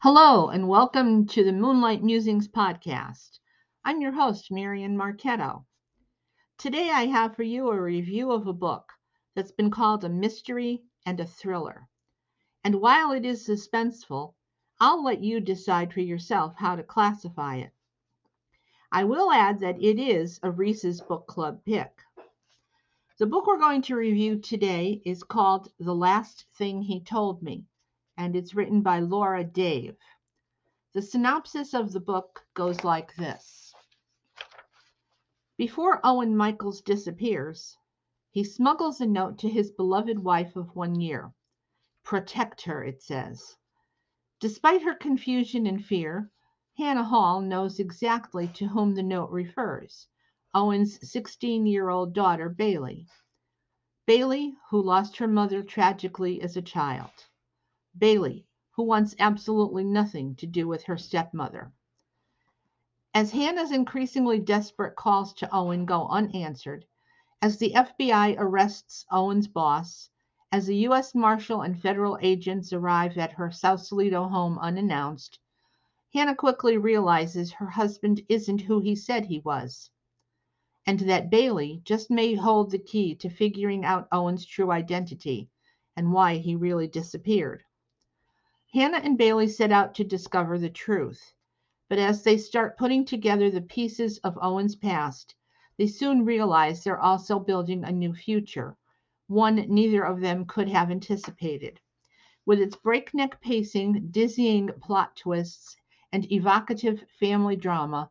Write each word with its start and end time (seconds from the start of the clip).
Hello, 0.00 0.46
and 0.46 0.68
welcome 0.68 1.26
to 1.26 1.42
the 1.42 1.50
Moonlight 1.52 2.04
Musings 2.04 2.46
podcast. 2.46 3.40
I'm 3.84 4.00
your 4.00 4.12
host, 4.12 4.48
Marian 4.48 4.96
Marchetto. 4.96 5.66
Today 6.56 6.88
I 6.90 7.06
have 7.06 7.34
for 7.34 7.42
you 7.42 7.68
a 7.68 7.82
review 7.82 8.30
of 8.30 8.46
a 8.46 8.52
book 8.52 8.92
that's 9.34 9.50
been 9.50 9.72
called 9.72 10.04
a 10.04 10.08
mystery 10.08 10.84
and 11.04 11.18
a 11.18 11.26
thriller. 11.26 11.88
And 12.62 12.76
while 12.76 13.10
it 13.10 13.24
is 13.24 13.44
suspenseful, 13.44 14.34
I'll 14.78 15.02
let 15.02 15.20
you 15.20 15.40
decide 15.40 15.92
for 15.92 15.98
yourself 15.98 16.54
how 16.56 16.76
to 16.76 16.84
classify 16.84 17.56
it. 17.56 17.72
I 18.92 19.02
will 19.02 19.32
add 19.32 19.58
that 19.58 19.82
it 19.82 19.98
is 19.98 20.38
a 20.44 20.50
Reese's 20.52 21.00
Book 21.00 21.26
Club 21.26 21.64
pick. 21.64 21.90
The 23.18 23.26
book 23.26 23.48
we're 23.48 23.58
going 23.58 23.82
to 23.82 23.96
review 23.96 24.38
today 24.38 25.02
is 25.04 25.24
called 25.24 25.72
The 25.80 25.92
Last 25.92 26.44
Thing 26.54 26.82
He 26.82 27.00
Told 27.00 27.42
Me 27.42 27.64
and 28.18 28.34
it's 28.34 28.52
written 28.52 28.82
by 28.82 28.98
Laura 28.98 29.44
Dave. 29.44 29.96
The 30.92 31.00
synopsis 31.02 31.72
of 31.72 31.92
the 31.92 32.00
book 32.00 32.44
goes 32.52 32.82
like 32.82 33.14
this 33.14 33.72
Before 35.56 36.00
Owen 36.02 36.36
Michaels 36.36 36.80
disappears, 36.80 37.78
he 38.32 38.42
smuggles 38.42 39.00
a 39.00 39.06
note 39.06 39.38
to 39.38 39.48
his 39.48 39.70
beloved 39.70 40.18
wife 40.18 40.56
of 40.56 40.74
one 40.74 41.00
year. 41.00 41.32
Protect 42.02 42.62
her, 42.62 42.82
it 42.82 43.02
says. 43.02 43.56
Despite 44.40 44.82
her 44.82 44.94
confusion 44.94 45.66
and 45.68 45.84
fear, 45.84 46.32
Hannah 46.76 47.04
Hall 47.04 47.40
knows 47.40 47.78
exactly 47.78 48.48
to 48.48 48.66
whom 48.66 48.94
the 48.94 49.02
note 49.04 49.30
refers 49.30 50.08
Owen's 50.54 50.98
16 51.08 51.66
year 51.66 51.88
old 51.88 52.14
daughter, 52.14 52.48
Bailey. 52.48 53.06
Bailey, 54.06 54.56
who 54.70 54.82
lost 54.82 55.18
her 55.18 55.28
mother 55.28 55.62
tragically 55.62 56.42
as 56.42 56.56
a 56.56 56.62
child. 56.62 57.27
Bailey, 57.98 58.46
who 58.76 58.84
wants 58.84 59.16
absolutely 59.18 59.82
nothing 59.82 60.36
to 60.36 60.46
do 60.46 60.68
with 60.68 60.84
her 60.84 60.96
stepmother. 60.96 61.72
As 63.12 63.32
Hannah's 63.32 63.72
increasingly 63.72 64.38
desperate 64.38 64.94
calls 64.94 65.32
to 65.34 65.52
Owen 65.52 65.84
go 65.84 66.06
unanswered, 66.06 66.84
as 67.42 67.58
the 67.58 67.72
FBI 67.72 68.36
arrests 68.38 69.04
Owen's 69.10 69.48
boss, 69.48 70.10
as 70.52 70.66
the 70.66 70.76
U.S. 70.76 71.14
Marshal 71.14 71.62
and 71.62 71.80
federal 71.80 72.16
agents 72.20 72.72
arrive 72.72 73.18
at 73.18 73.32
her 73.32 73.50
Sausalito 73.50 74.28
home 74.28 74.58
unannounced, 74.60 75.40
Hannah 76.14 76.36
quickly 76.36 76.76
realizes 76.78 77.52
her 77.52 77.70
husband 77.70 78.24
isn't 78.28 78.60
who 78.60 78.78
he 78.80 78.94
said 78.94 79.26
he 79.26 79.40
was, 79.40 79.90
and 80.86 81.00
that 81.00 81.30
Bailey 81.30 81.82
just 81.84 82.10
may 82.10 82.34
hold 82.34 82.70
the 82.70 82.78
key 82.78 83.14
to 83.16 83.28
figuring 83.28 83.84
out 83.84 84.08
Owen's 84.12 84.46
true 84.46 84.70
identity 84.70 85.50
and 85.96 86.12
why 86.12 86.36
he 86.36 86.54
really 86.54 86.86
disappeared. 86.86 87.64
Hannah 88.74 88.98
and 88.98 89.16
Bailey 89.16 89.48
set 89.48 89.72
out 89.72 89.94
to 89.94 90.04
discover 90.04 90.58
the 90.58 90.68
truth. 90.68 91.32
But 91.88 91.98
as 91.98 92.22
they 92.22 92.36
start 92.36 92.76
putting 92.76 93.06
together 93.06 93.50
the 93.50 93.62
pieces 93.62 94.18
of 94.18 94.38
Owen's 94.42 94.76
past, 94.76 95.34
they 95.78 95.86
soon 95.86 96.26
realize 96.26 96.84
they're 96.84 97.00
also 97.00 97.38
building 97.38 97.82
a 97.82 97.90
new 97.90 98.12
future, 98.12 98.76
one 99.26 99.54
neither 99.54 100.02
of 100.02 100.20
them 100.20 100.44
could 100.44 100.68
have 100.68 100.90
anticipated. 100.90 101.80
With 102.44 102.60
its 102.60 102.76
breakneck 102.76 103.40
pacing, 103.40 104.08
dizzying 104.10 104.68
plot 104.82 105.16
twists, 105.16 105.74
and 106.12 106.30
evocative 106.30 107.06
family 107.18 107.56
drama, 107.56 108.10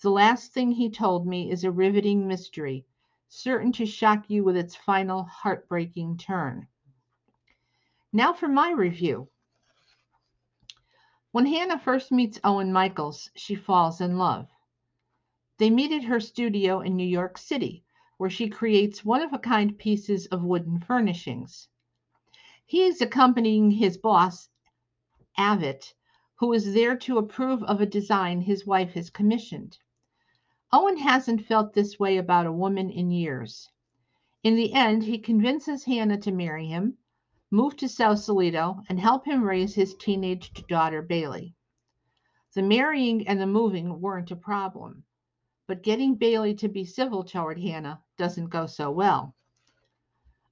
the 0.00 0.10
last 0.10 0.54
thing 0.54 0.70
he 0.70 0.88
told 0.88 1.26
me 1.26 1.50
is 1.50 1.64
a 1.64 1.70
riveting 1.70 2.26
mystery, 2.26 2.86
certain 3.28 3.72
to 3.72 3.84
shock 3.84 4.30
you 4.30 4.42
with 4.42 4.56
its 4.56 4.74
final 4.74 5.24
heartbreaking 5.24 6.16
turn. 6.16 6.66
Now 8.10 8.32
for 8.32 8.48
my 8.48 8.70
review. 8.70 9.28
When 11.30 11.44
Hannah 11.44 11.78
first 11.78 12.10
meets 12.10 12.40
Owen 12.42 12.72
Michaels, 12.72 13.30
she 13.36 13.54
falls 13.54 14.00
in 14.00 14.16
love. 14.16 14.48
They 15.58 15.68
meet 15.68 15.92
at 15.92 16.04
her 16.04 16.20
studio 16.20 16.80
in 16.80 16.96
New 16.96 17.06
York 17.06 17.36
City, 17.36 17.84
where 18.16 18.30
she 18.30 18.48
creates 18.48 19.04
one 19.04 19.20
of 19.20 19.34
a 19.34 19.38
kind 19.38 19.76
pieces 19.76 20.24
of 20.28 20.42
wooden 20.42 20.80
furnishings. 20.80 21.68
He 22.64 22.82
is 22.82 23.02
accompanying 23.02 23.72
his 23.72 23.98
boss, 23.98 24.48
Avett, 25.36 25.92
who 26.36 26.54
is 26.54 26.72
there 26.72 26.96
to 26.96 27.18
approve 27.18 27.62
of 27.64 27.82
a 27.82 27.86
design 27.86 28.40
his 28.40 28.66
wife 28.66 28.94
has 28.94 29.10
commissioned. 29.10 29.76
Owen 30.72 30.96
hasn't 30.96 31.44
felt 31.44 31.74
this 31.74 31.98
way 31.98 32.16
about 32.16 32.46
a 32.46 32.52
woman 32.52 32.88
in 32.90 33.10
years. 33.10 33.68
In 34.42 34.56
the 34.56 34.72
end, 34.72 35.02
he 35.02 35.18
convinces 35.18 35.84
Hannah 35.84 36.18
to 36.22 36.32
marry 36.32 36.68
him, 36.68 36.96
move 37.50 37.76
to 37.76 37.88
Sausalito, 37.88 38.82
and 38.88 39.00
help 39.00 39.24
him 39.24 39.42
raise 39.42 39.74
his 39.74 39.94
teenage 39.94 40.52
daughter, 40.66 41.00
Bailey. 41.00 41.54
The 42.54 42.62
marrying 42.62 43.26
and 43.26 43.40
the 43.40 43.46
moving 43.46 44.00
weren't 44.00 44.30
a 44.30 44.36
problem, 44.36 45.04
but 45.66 45.82
getting 45.82 46.14
Bailey 46.14 46.54
to 46.56 46.68
be 46.68 46.84
civil 46.84 47.24
toward 47.24 47.58
Hannah 47.58 48.02
doesn't 48.16 48.48
go 48.48 48.66
so 48.66 48.90
well 48.90 49.34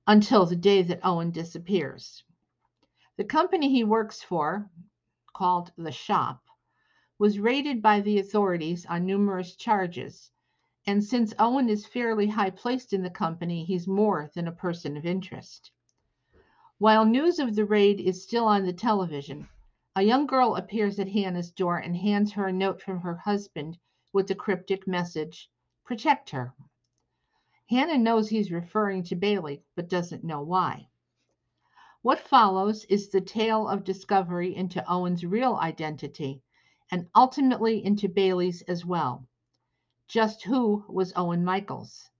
until 0.06 0.46
the 0.46 0.56
day 0.56 0.82
that 0.82 1.00
Owen 1.02 1.30
disappears. 1.32 2.22
The 3.16 3.24
company 3.24 3.70
he 3.70 3.82
works 3.82 4.22
for, 4.22 4.70
called 5.34 5.72
The 5.76 5.90
Shop, 5.90 6.42
was 7.18 7.38
raided 7.38 7.82
by 7.82 8.00
the 8.00 8.18
authorities 8.20 8.86
on 8.86 9.04
numerous 9.04 9.56
charges. 9.56 10.30
And 10.86 11.02
since 11.02 11.34
Owen 11.38 11.68
is 11.68 11.86
fairly 11.86 12.28
high 12.28 12.50
placed 12.50 12.92
in 12.92 13.02
the 13.02 13.10
company, 13.10 13.64
he's 13.64 13.88
more 13.88 14.30
than 14.34 14.48
a 14.48 14.52
person 14.52 14.96
of 14.96 15.04
interest. 15.04 15.72
While 16.78 17.06
news 17.06 17.38
of 17.38 17.54
the 17.56 17.64
raid 17.64 18.00
is 18.00 18.22
still 18.22 18.44
on 18.44 18.66
the 18.66 18.72
television, 18.74 19.48
a 19.94 20.02
young 20.02 20.26
girl 20.26 20.56
appears 20.56 20.98
at 20.98 21.08
Hannah's 21.08 21.50
door 21.50 21.78
and 21.78 21.96
hands 21.96 22.32
her 22.32 22.48
a 22.48 22.52
note 22.52 22.82
from 22.82 23.00
her 23.00 23.16
husband 23.16 23.78
with 24.12 24.28
the 24.28 24.34
cryptic 24.34 24.86
message 24.86 25.50
Protect 25.84 26.28
her. 26.28 26.52
Hannah 27.70 27.96
knows 27.96 28.28
he's 28.28 28.52
referring 28.52 29.04
to 29.04 29.16
Bailey, 29.16 29.62
but 29.74 29.88
doesn't 29.88 30.22
know 30.22 30.42
why. 30.42 30.90
What 32.02 32.20
follows 32.20 32.84
is 32.90 33.08
the 33.08 33.22
tale 33.22 33.66
of 33.66 33.82
discovery 33.82 34.54
into 34.54 34.84
Owen's 34.86 35.24
real 35.24 35.56
identity 35.56 36.42
and 36.90 37.08
ultimately 37.14 37.82
into 37.82 38.06
Bailey's 38.06 38.60
as 38.68 38.84
well. 38.84 39.26
Just 40.08 40.42
who 40.42 40.84
was 40.88 41.14
Owen 41.16 41.42
Michaels? 41.42 42.10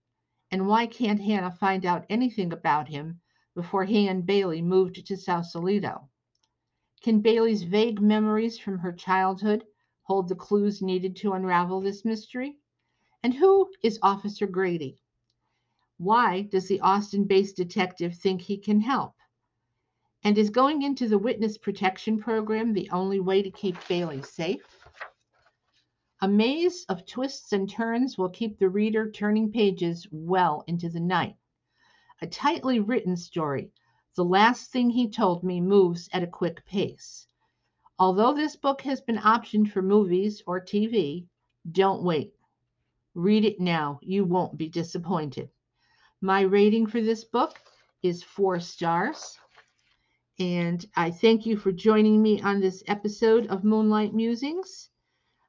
And 0.49 0.67
why 0.67 0.87
can't 0.87 1.21
Hannah 1.21 1.51
find 1.51 1.85
out 1.85 2.07
anything 2.09 2.51
about 2.51 2.87
him 2.87 3.21
before 3.57 3.85
he 3.85 4.07
and 4.07 4.23
Bailey 4.23 4.61
moved 4.61 5.03
to 5.03 5.17
Sausalito. 5.17 6.07
Can 7.01 7.21
Bailey's 7.21 7.63
vague 7.63 7.99
memories 7.99 8.59
from 8.59 8.77
her 8.77 8.91
childhood 8.91 9.65
hold 10.03 10.29
the 10.29 10.35
clues 10.35 10.79
needed 10.79 11.15
to 11.15 11.33
unravel 11.33 11.81
this 11.81 12.05
mystery? 12.05 12.59
And 13.23 13.33
who 13.33 13.67
is 13.81 13.97
Officer 14.03 14.45
Grady? 14.45 15.01
Why 15.97 16.43
does 16.43 16.67
the 16.67 16.79
Austin 16.81 17.23
based 17.23 17.57
detective 17.57 18.13
think 18.13 18.41
he 18.41 18.59
can 18.59 18.79
help? 18.79 19.15
And 20.23 20.37
is 20.37 20.51
going 20.51 20.83
into 20.83 21.07
the 21.07 21.17
witness 21.17 21.57
protection 21.57 22.19
program 22.19 22.73
the 22.73 22.91
only 22.91 23.19
way 23.19 23.41
to 23.41 23.49
keep 23.49 23.75
Bailey 23.87 24.21
safe? 24.21 24.85
A 26.21 26.27
maze 26.27 26.85
of 26.89 27.07
twists 27.07 27.53
and 27.53 27.67
turns 27.67 28.19
will 28.19 28.29
keep 28.29 28.59
the 28.59 28.69
reader 28.69 29.09
turning 29.09 29.51
pages 29.51 30.07
well 30.11 30.63
into 30.67 30.89
the 30.89 30.99
night 30.99 31.37
a 32.21 32.27
tightly 32.27 32.79
written 32.79 33.15
story. 33.15 33.71
The 34.15 34.25
last 34.25 34.71
thing 34.71 34.89
he 34.89 35.09
told 35.09 35.43
me 35.43 35.61
moves 35.61 36.09
at 36.11 36.23
a 36.23 36.27
quick 36.27 36.65
pace. 36.65 37.27
Although 37.99 38.33
this 38.33 38.55
book 38.55 38.81
has 38.81 39.01
been 39.01 39.17
optioned 39.17 39.71
for 39.71 39.81
movies 39.81 40.41
or 40.47 40.59
TV, 40.59 41.27
don't 41.71 42.03
wait. 42.03 42.33
Read 43.13 43.45
it 43.45 43.59
now. 43.59 43.99
You 44.01 44.25
won't 44.25 44.57
be 44.57 44.69
disappointed. 44.69 45.49
My 46.21 46.41
rating 46.41 46.87
for 46.87 47.01
this 47.01 47.23
book 47.23 47.59
is 48.01 48.23
four 48.23 48.59
stars. 48.59 49.37
And 50.39 50.85
I 50.95 51.11
thank 51.11 51.45
you 51.45 51.57
for 51.57 51.71
joining 51.71 52.21
me 52.21 52.41
on 52.41 52.59
this 52.59 52.83
episode 52.87 53.47
of 53.47 53.63
Moonlight 53.63 54.13
Musings. 54.13 54.89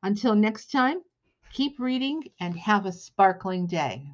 Until 0.03 0.35
next 0.35 0.71
time, 0.71 1.03
keep 1.53 1.79
reading 1.79 2.25
and 2.41 2.59
have 2.59 2.87
a 2.87 2.93
sparkling 2.93 3.67
day. 3.67 4.11